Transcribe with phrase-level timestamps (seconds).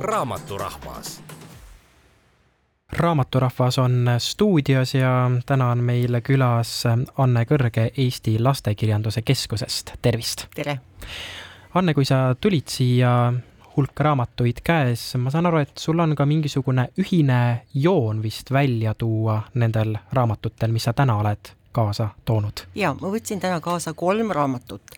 [0.00, 1.22] Raamaturahvas
[2.92, 6.84] raaamaturahvas on stuudios ja täna on meil külas
[7.18, 10.46] Anne Kõrge Eesti Lastekirjanduse Keskusest, tervist!
[10.54, 10.78] tere!
[11.74, 13.32] Anne, kui sa tulid siia
[13.76, 17.40] hulk raamatuid käes, ma saan aru, et sul on ka mingisugune ühine
[17.74, 22.64] joon vist välja tuua nendel raamatutel, mis sa täna oled kaasa toonud?
[22.78, 24.96] jaa, ma võtsin täna kaasa kolm raamatut.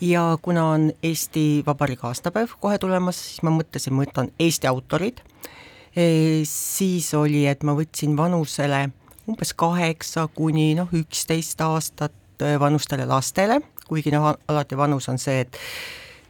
[0.00, 5.22] Ja kuna on Eesti Vabariigi aastapäev kohe tulemas, siis ma mõtlesin, ma võtan Eesti autorid.
[5.96, 6.04] E,,
[6.50, 8.88] siis oli, et ma võtsin vanusele
[9.26, 12.12] umbes kaheksa kuni noh, üksteist aastat
[12.60, 15.58] vanustele lastele, kuigi noh, alati vanus on see, et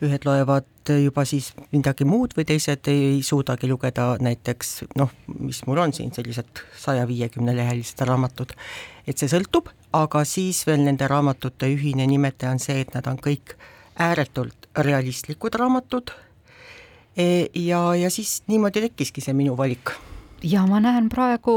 [0.05, 5.81] ühed loevad juba siis midagi muud või teised ei suudagi lugeda näiteks noh, mis mul
[5.83, 8.53] on siin sellised saja viiekümne lehelised raamatud,
[9.07, 13.19] et see sõltub, aga siis veel nende raamatute ühine nimetaja on see, et nad on
[13.23, 13.57] kõik
[13.97, 16.13] ääretult realistlikud raamatud.
[17.17, 19.95] E, ja, ja siis niimoodi tekkiski see minu valik.
[20.45, 21.57] Ja ma näen praegu,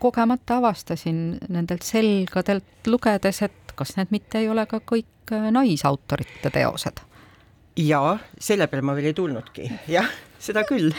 [0.00, 7.04] kogemata avastasin nendelt selgadelt lugedes, et kas need mitte ei ole ka kõik naisautorite teosed
[7.76, 10.08] jaa, selle peale ma veel ei tulnudki, jah,
[10.42, 10.92] seda küll.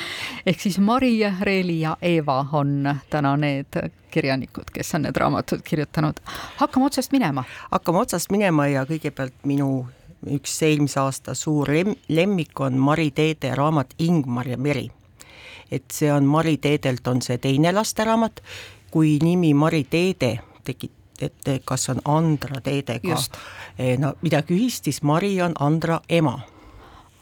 [0.45, 3.77] ehk siis Mari, Reeli ja Eeva on täna need
[4.11, 6.21] kirjanikud, kes on need raamatud kirjutanud.
[6.57, 7.43] hakkame otsast minema.
[7.71, 9.85] hakkame otsast minema ja kõigepealt minu
[10.31, 14.89] üks eelmise aasta suur lem-, lemmik on Mari Teede raamat Ingmar ja meri.
[15.71, 18.41] et see on Mari Teedelt on see teine lasteraamat,
[18.91, 23.15] kui nimi Mari Teede tekib et kas on Andra Teedega
[23.77, 26.39] eh, no midagi ühist, siis Mari on Andra ema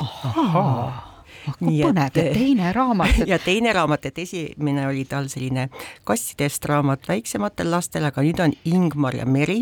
[0.02, 1.12] ahaa.
[1.60, 3.28] Nii ja teine raamat et....
[3.32, 5.70] ja teine raamat, et esimene oli tal selline
[6.04, 9.62] kassidest raamat väiksematele lastele, aga nüüd on Ingmar ja Meri,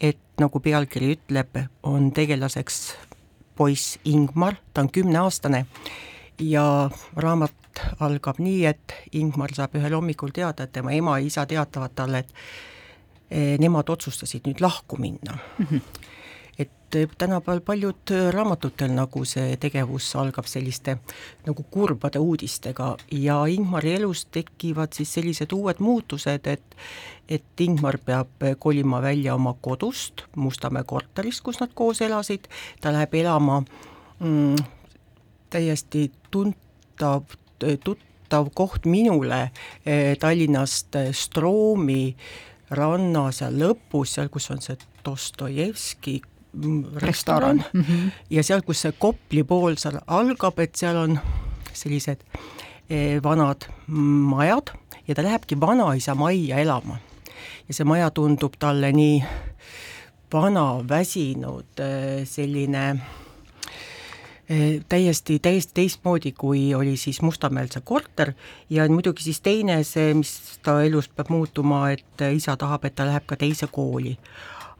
[0.00, 2.80] et nagu pealkiri ütleb, on tegelaseks
[3.56, 5.64] poiss Ingmar, ta on kümneaastane.
[6.38, 11.46] Ja raamat algab nii, et Ingmar saab ühel hommikul teada, et tema ema ja isa
[11.48, 12.34] teatavad talle, et
[13.30, 15.38] eh, nemad otsustasid nüüd lahku minna.
[15.58, 15.66] Mm.
[15.70, 16.14] -hmm
[16.58, 16.70] et
[17.18, 20.96] tänapäeval paljud raamatutel nagu see tegevus algab selliste
[21.46, 26.76] nagu kurbade uudistega ja Ingmari elus tekivad siis sellised uued muutused, et
[27.28, 32.46] et Ingmar peab kolima välja oma kodust, Mustamäe korterist, kus nad koos elasid,
[32.80, 33.64] ta läheb elama
[34.20, 34.56] mm,
[35.50, 37.24] täiesti tuntav,
[37.84, 39.50] tuttav koht minule
[40.20, 42.16] Tallinnast Stroomi
[42.70, 46.20] ranna seal lõpus, seal kus on see Dostojevski
[46.96, 48.10] restoran mm -hmm.
[48.30, 51.18] ja seal, kus see Kopli pool seal algab, et seal on
[51.72, 52.24] sellised
[52.90, 54.72] eh, vanad majad
[55.08, 56.96] ja ta lähebki vanaisa majja elama.
[57.68, 59.24] ja see maja tundub talle nii
[60.32, 63.00] vana, väsinud, eh, selline
[64.48, 68.32] eh, täiesti, täiesti teistmoodi, kui oli siis Mustamäel see korter
[68.70, 73.06] ja muidugi siis teine see, mis ta elus peab muutuma, et isa tahab, et ta
[73.06, 74.16] läheb ka teise kooli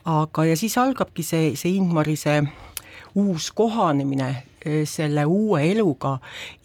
[0.06, 2.39] aga, ja siis algabki see, see Ingmari see
[3.17, 4.28] uus kohanemine
[4.61, 6.19] e, selle uue eluga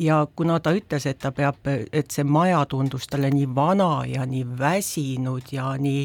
[0.03, 4.27] ja kuna ta ütles, et ta peab, et see maja tundus talle nii vana ja
[4.27, 6.03] nii väsinud ja nii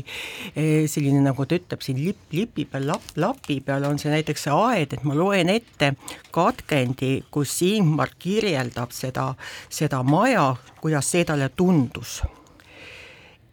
[0.55, 4.47] e, selline, nagu ta ütleb siin lipp lipi peal, lapp lapi peal on see näiteks
[4.47, 5.93] see aed, et ma loen ette
[6.35, 9.33] katkendi, kus Ingmar kirjeldab seda,
[9.69, 12.21] seda maja, kuidas see talle tundus.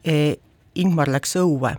[0.05, 0.37] E,
[0.77, 1.73] Ingmar läks õue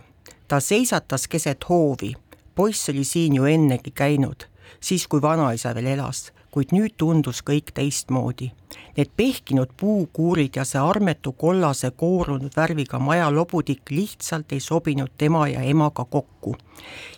[0.47, 2.13] ta seisatas keset hoovi,
[2.55, 4.47] poiss oli siin ju ennegi käinud,
[4.79, 8.53] siis kui vanaisa veel elas, kuid nüüd tundus kõik teistmoodi.
[8.95, 15.47] Need pehkinud puukuurid ja see armetu kollase koorunud värviga maja lobutik lihtsalt ei sobinud tema
[15.51, 16.55] ja emaga kokku.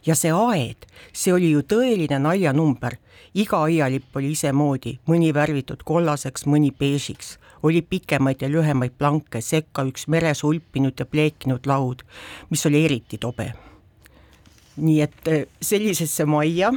[0.05, 2.97] ja see aed, see oli ju tõeline naljanumber,
[3.33, 9.85] iga aialipp oli isemoodi, mõni värvitud kollaseks, mõni beežiks oli pikemaid ja lühemaid planke, sekka
[9.85, 12.03] üks meres ulpinud ja pleekinud laud,
[12.49, 13.53] mis oli eriti tobe.
[14.77, 16.71] nii et eh, sellisesse majja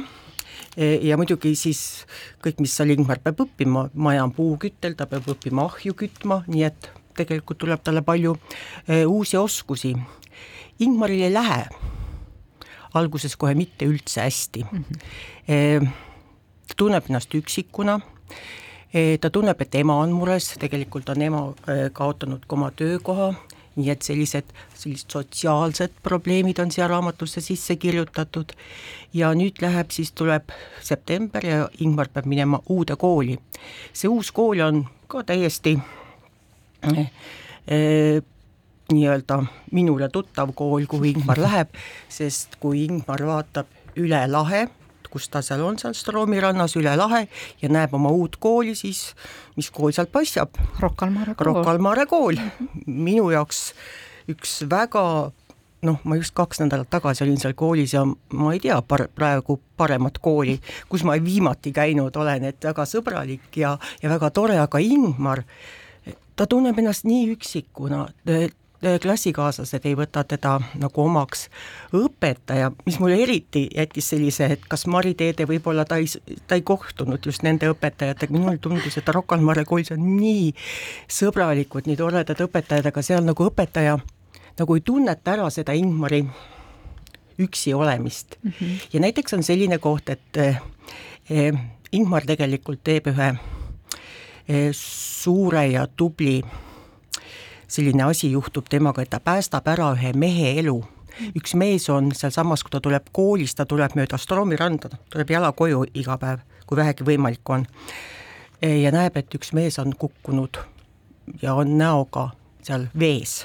[0.77, 2.05] ja muidugi siis
[2.43, 6.63] kõik, mis seal Ingmar peab õppima, maja on puuküttel, ta peab õppima ahju kütma, nii
[6.69, 8.37] et tegelikult tuleb talle palju
[8.87, 9.95] eh, uusi oskusi.
[10.81, 11.65] Ingmaril ei lähe
[12.97, 14.83] alguses kohe mitte üldse hästi mm.
[15.47, 15.91] -hmm.
[16.67, 17.99] ta tunneb ennast üksikuna
[19.21, 21.41] ta tunneb, et ema on mures, tegelikult on ema
[21.93, 23.33] kaotanud ka oma töökoha,
[23.75, 28.51] nii et sellised, sellised sotsiaalsed probleemid on siia raamatusse sisse kirjutatud
[29.13, 30.51] ja nüüd läheb, siis tuleb
[30.83, 33.37] september ja Ingmar peab minema uude kooli.
[33.93, 35.77] see uus kool on ka täiesti
[36.87, 38.21] äh, äh,
[38.91, 41.69] nii-öelda minule tuttav kool, kuhu Ingmar läheb,
[42.09, 44.67] sest kui Ingmar vaatab üle lahe
[45.11, 47.25] kus ta seal on, seal Stroomi rannas üle lahe
[47.61, 49.11] ja näeb oma uut kooli, siis
[49.57, 50.57] mis kool sealt paistab?
[50.79, 51.51] Rocca al Mare kool.
[51.51, 52.39] Rocca al Mare kool,
[52.87, 53.71] minu jaoks
[54.31, 55.03] üks väga
[55.85, 59.57] noh, ma just kaks nädalat tagasi olin seal koolis ja ma ei tea par-, praegu
[59.77, 60.59] paremat kooli,
[60.89, 65.43] kus ma viimati käinud olen, et väga sõbralik ja, ja väga tore, aga Ingmar,
[66.37, 68.05] ta tunneb ennast nii üksikuna,
[68.81, 71.49] klassikaaslased ei võta teda nagu omaks.
[71.93, 76.07] õpetaja, mis mulle eriti jättis sellise, et kas Mari Teede võib-olla ta ei,
[76.47, 80.49] ta ei kohtunud just nende õpetajatega, minule tundus, et Rocca al Mare koolis on nii
[81.07, 83.99] sõbralikud, nii toredad õpetajad, aga seal nagu õpetaja
[84.59, 86.23] nagu ei tunneta ära seda Ingmari
[87.41, 88.51] üksi olemist mm.
[88.51, 88.87] -hmm.
[88.93, 91.53] ja näiteks on selline koht, et eh,
[91.91, 93.29] Ingmar tegelikult teeb ühe
[94.47, 96.41] eh, suure ja tubli
[97.71, 100.81] selline asi juhtub temaga, et ta päästab ära ühe mehe elu.
[101.35, 105.51] üks mees on sealsamas, kui ta tuleb koolist, ta tuleb mööda Stroomi randa, tuleb jala
[105.51, 107.65] koju iga päev, kui vähegi võimalik on.
[108.61, 110.59] Ja näeb, et üks mees on kukkunud
[111.41, 112.29] ja on näoga
[112.63, 113.41] seal vees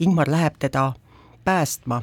[0.00, 0.92] Ingmar läheb teda
[1.44, 2.02] päästma,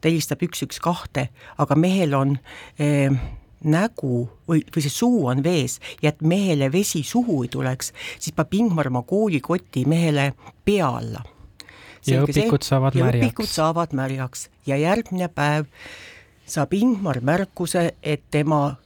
[0.00, 1.28] ta helistab üks, üks, kahte,
[1.58, 2.38] aga mehel on
[2.78, 3.12] eh,
[3.64, 8.36] nägu või, või see suu on vees ja et mehele vesi suhu ei tuleks, siis
[8.36, 10.32] peab Ingmar oma koolikoti mehele
[10.64, 11.24] pea alla.
[12.06, 13.26] ja õpikud saavad ja märjaks.
[13.26, 15.66] õpikud saavad märjaks ja järgmine päev
[16.46, 18.76] saab Ingmar märkuse, et tema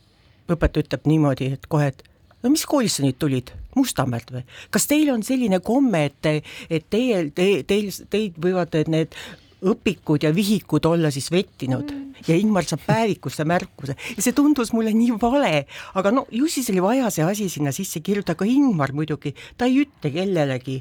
[0.50, 2.02] õpetaja ütleb niimoodi, et kohe, et
[2.42, 4.44] no mis koolist sa nüüd tulid, Mustamäelt või?
[4.70, 6.28] kas teil on selline komme, et,
[6.70, 9.16] et teie te,, teil, teid võivad need
[9.64, 12.22] õpikud ja vihikud olla siis vettinud mm.
[12.28, 13.96] ja Ingmar saab päevikusse märkuse.
[14.16, 17.72] Ja see tundus mulle nii vale, aga no ju siis oli vaja see asi sinna
[17.72, 20.80] sisse kirjutada, aga Ingmar muidugi, ta ei ütle kellelegi,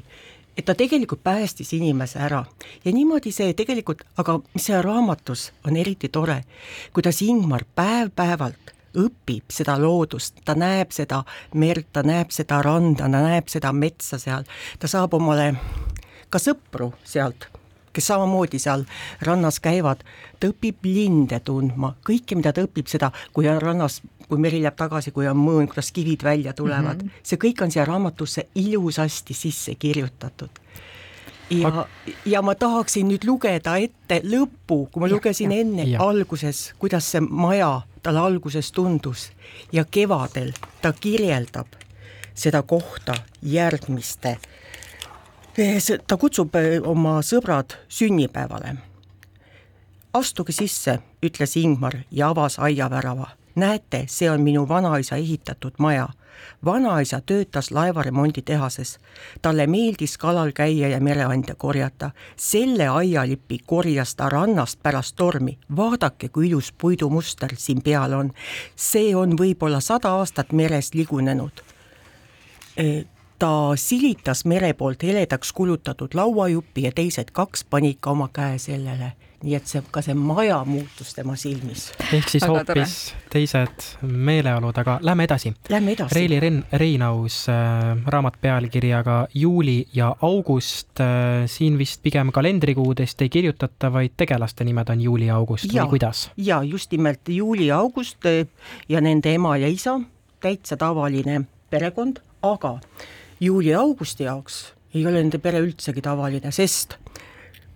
[0.56, 2.44] et ta tegelikult päästis inimese ära.
[2.84, 6.42] Ja niimoodi see tegelikult, aga mis seal raamatus on eriti tore,
[6.92, 11.24] kuidas Ingmar päev-päevalt õpib seda loodust, ta näeb seda
[11.58, 14.46] merd, ta näeb seda randa, ta näeb seda metsa seal,
[14.78, 15.50] ta saab omale
[16.30, 17.48] ka sõpru sealt,
[17.94, 18.84] kes samamoodi seal
[19.22, 20.02] rannas käivad,
[20.40, 24.76] ta õpib linde tundma, kõike, mida ta õpib, seda, kui on rannas, kui meri läheb
[24.76, 27.22] tagasi, kui on mõõn, kuidas kivid välja tulevad mm, -hmm.
[27.22, 30.64] see kõik on siia raamatusse ilusasti sisse kirjutatud
[31.50, 31.86] ja,
[32.26, 36.02] ja ma tahaksin nüüd lugeda ette lõppu, kui ma lugesin ja, enne ja.
[36.02, 39.30] alguses, kuidas see maja talle alguses tundus
[39.72, 40.52] ja kevadel
[40.82, 41.76] ta kirjeldab
[42.34, 44.36] seda kohta järgmiste.
[46.06, 48.76] Ta kutsub eh, oma sõbrad sünnipäevale.
[50.12, 53.26] astuge sisse, ütles Ingmar ja avas aiavärava.
[53.54, 56.08] näete, see on minu vanaisa ehitatud maja
[56.64, 58.98] vanaisa töötas laevaremonditehases.
[59.42, 62.10] talle meeldis kalal käia ja mereande korjata.
[62.36, 65.58] selle aialipi korjas ta rannast pärast tormi.
[65.76, 68.32] vaadake, kui ilus puidumuster siin peal on.
[68.76, 71.62] see on võib-olla sada aastat meres ligunenud
[72.76, 73.04] e,
[73.44, 79.10] ta silitas mere poolt heledaks kulutatud lauajuppi ja teised kaks panid ka oma käe sellele
[79.44, 81.90] nii et see, ka see maja muutus tema silmis.
[82.06, 83.24] ehk siis Väga hoopis tore.
[83.34, 85.52] teised meeleolud, aga lähme edasi.
[85.68, 86.16] Lähme edasi.
[86.16, 93.28] Reili Ren-, Reinaus äh, raamat pealkirjaga Juuli ja august äh,, siin vist pigem kalendrikuudest ei
[93.28, 96.30] kirjutata, vaid tegelaste nimed on Juuli ja august ja, või kuidas?
[96.36, 98.46] jaa, just nimelt Juuli ja august äh,
[98.88, 99.98] ja nende ema ja isa,
[100.40, 106.98] täitsa tavaline perekond, aga Juuli ja augusti jaoks ei ole nende pere üldsegi tavaline, sest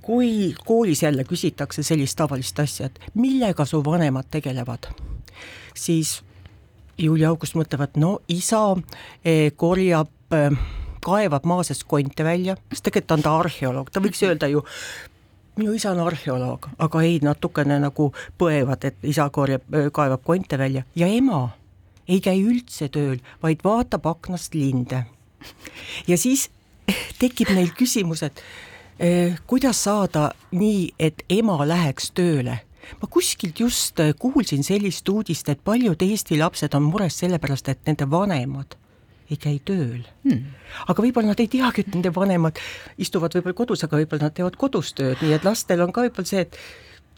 [0.02, 4.88] kui koolis jälle küsitakse sellist tavalist asja, et millega su vanemad tegelevad,
[5.76, 6.22] siis
[6.98, 8.62] Julia-August mõtlevad, no isa
[9.24, 10.56] eh, korjab, eh,
[11.04, 14.64] kaevab maa seest konte välja, sest tegelikult on ta arheoloog, ta võiks öelda ju,
[15.60, 18.08] minu isa on arheoloog, aga ei, natukene nagu
[18.40, 21.44] põevad, et isa korjab, eh, kaevab konte välja ja ema
[22.08, 25.04] ei käi üldse tööl, vaid vaatab aknast linde.
[26.08, 26.48] Ja siis
[27.18, 28.42] tekib neil küsimus, et
[28.98, 32.64] Eh, kuidas saada nii, et ema läheks tööle?
[32.98, 37.82] ma kuskilt just eh, kuulsin sellist uudist, et paljud Eesti lapsed on mures sellepärast, et
[37.86, 38.74] nende vanemad
[39.30, 40.00] ei käi tööl.
[40.24, 40.48] Hmm..
[40.88, 42.58] aga võib-olla nad ei teagi, et nende vanemad
[42.98, 46.32] istuvad võib-olla kodus, aga võib-olla nad teevad kodus tööd, nii et lastel on ka võib-olla
[46.32, 46.58] see, et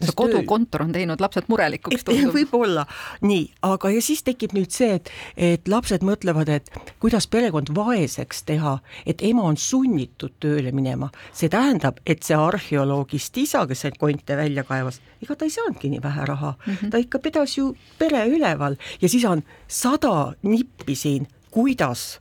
[0.05, 2.05] see kodukontor on teinud lapsed murelikuks,
[2.35, 2.85] võib-olla,
[3.25, 6.71] nii, aga ja siis tekib nüüd see, et, et lapsed mõtlevad, et
[7.03, 11.11] kuidas perekond vaeseks teha, et ema on sunnitud tööle minema.
[11.33, 15.91] see tähendab, et see arheoloogist isa, kes neid konte välja kaevas, ega ta ei saanudki
[15.91, 16.91] nii vähe raha mm, -hmm.
[16.91, 22.19] ta ikka pidas ju pere üleval ja siis on sada nippi siin, kuidas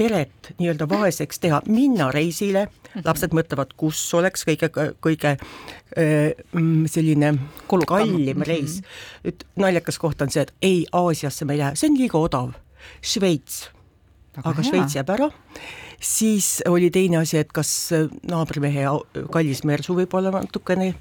[0.00, 2.66] peret nii-öelda vaeseks teha, minna reisile,
[3.04, 4.70] lapsed mõtlevad, kus oleks kõige,
[5.04, 7.34] kõige mm, selline
[7.68, 8.00] Kulukam.
[8.00, 8.80] kallim reis.
[9.24, 12.56] et naljakas koht on see, et ei, Aasiasse me ei lähe, see on liiga odav.
[13.04, 13.62] Šveits,
[14.40, 15.28] aga Šveits jääb ära
[16.00, 17.70] siis oli teine asi, et kas
[18.28, 18.88] naabrimehe
[19.32, 20.94] kallis mersu võib olla natukene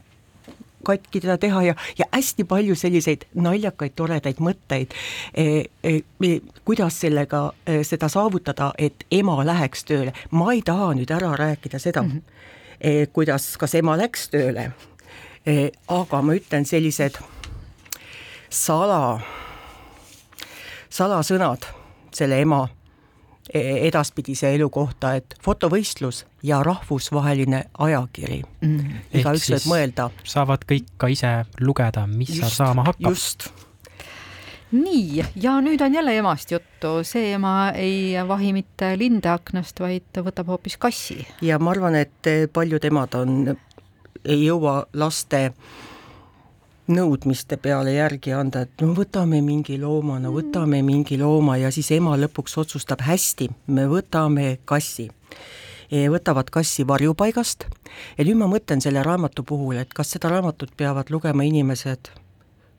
[0.90, 4.96] katki teda teha ja, ja hästi palju selliseid naljakaid, toredaid mõtteid
[5.34, 10.14] eh,, eh, kuidas sellega eh, seda saavutada, et ema läheks tööle.
[10.32, 12.46] ma ei taha nüüd ära rääkida seda mm, -hmm.
[12.82, 14.72] eh, kuidas, kas ema läks tööle
[15.46, 17.20] eh,, aga ma ütlen sellised
[18.50, 19.20] sala,
[20.90, 21.70] salasõnad
[22.14, 22.68] selle ema
[23.54, 29.00] edaspidise elu kohta, et fotovõistlus ja rahvusvaheline ajakiri mm..
[29.22, 30.10] igaüks võib mõelda.
[30.24, 33.10] saavad kõik ka ise lugeda, mis just, seal saama hakkab.
[33.10, 33.50] just
[34.72, 40.22] nii, ja nüüd on jälle emast juttu, see ema ei vahi mitte linde aknast, vaid
[40.30, 41.26] võtab hoopis kassi.
[41.42, 43.56] ja ma arvan, et paljud emad on,
[44.26, 45.88] ei jõua laste äh,
[46.90, 51.92] nõudmiste peale järgi anda, et no võtame mingi looma, no võtame mingi looma ja siis
[51.96, 55.10] ema lõpuks otsustab, hästi, me võtame kassi.
[55.90, 57.66] võtavad kassi varjupaigast
[58.18, 62.12] ja nüüd ma mõtlen selle raamatu puhul, et kas seda raamatut peavad lugema inimesed,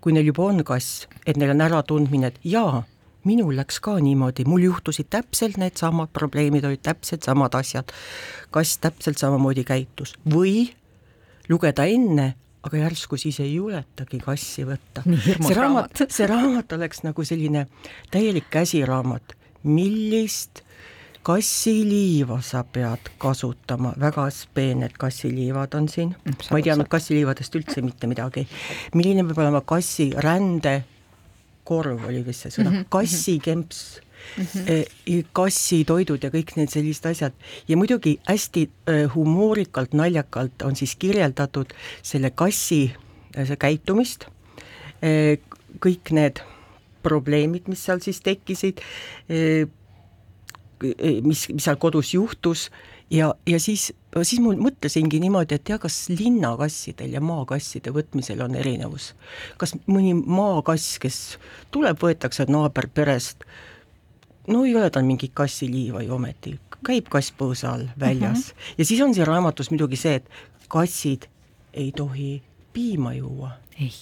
[0.00, 2.85] kui neil juba on kass, et neil on äratundmine, et jaa,
[3.25, 7.90] minul läks ka niimoodi, mul juhtusid täpselt needsamad probleemid, olid täpselt samad asjad.
[8.50, 10.71] kass täpselt samamoodi käitus või
[11.49, 12.35] lugeda enne,
[12.67, 15.05] aga järsku siis ei juletagi kassi võtta.
[15.07, 17.67] see raamat, see raamat oleks nagu selline
[18.12, 20.62] täielik käsiraamat, millist
[21.26, 26.14] kassiliiva sa pead kasutama, väga peened kassiliivad on siin,
[26.50, 28.47] ma ei teadnud kassiliivadest üldse mitte midagi.
[28.95, 32.93] milline peab olema kassi rändekorv, oli vist see sõna, mhm, mhm.
[32.93, 33.83] kassikemps
[34.36, 35.24] mm -hmm.
[35.32, 37.32] kassitoidud ja kõik need sellised asjad
[37.68, 42.82] ja muidugi hästi eh, humoorikalt, naljakalt on siis kirjeldatud selle kassi
[43.34, 44.26] eh, see käitumist,
[45.80, 46.42] kõik need
[47.02, 48.82] probleemid, mis seal siis tekkisid,
[51.24, 52.66] mis, mis seal kodus juhtus
[53.10, 53.90] ja, ja siis,
[54.22, 59.12] siis mul mõtlesingi niimoodi, et jah, kas linnakassidel ja maakasside võtmisel on erinevus.
[59.58, 61.20] kas mõni maakass, kes
[61.74, 63.69] tuleb, võetakse naaberperest äh,
[64.49, 66.54] no ei ole tal mingit kassiliiva ju ometi,
[66.87, 68.78] käib kass põõsa all väljas mm -hmm.
[68.78, 70.30] ja siis on siin raamatus muidugi see, et
[70.68, 71.28] kassid
[71.73, 72.42] ei tohi
[72.73, 73.50] piima juua.
[73.80, 73.92] ei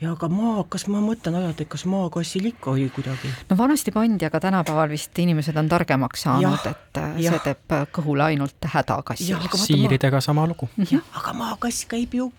[0.00, 3.32] ja aga maa, kas ma mõtlen alati, et kas maakassil ikka oli kuidagi?
[3.50, 7.34] no vanasti pandi, aga tänapäeval vist inimesed on targemaks saanud, et äh, ja.
[7.34, 9.48] see teeb kõhule ainult häda kassil.
[9.64, 10.68] siiridega sama lugu.
[10.78, 12.32] jah, aga maakass käib ju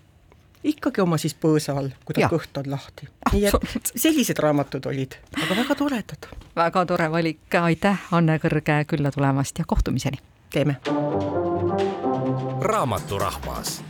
[0.64, 3.08] ikkagi oma siis põõsa all, kui ta kõht on lahti.
[3.32, 6.28] nii et sellised raamatud olid, aga väga toredad.
[6.56, 10.22] väga tore valik, aitäh, Anne Kõrge külla tulemast ja kohtumiseni!
[10.52, 10.76] teeme.
[12.60, 13.82] raamaturahvas